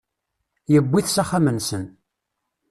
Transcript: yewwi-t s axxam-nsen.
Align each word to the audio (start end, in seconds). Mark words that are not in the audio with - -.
yewwi-t 0.71 1.07
s 1.09 1.17
axxam-nsen. 1.23 1.85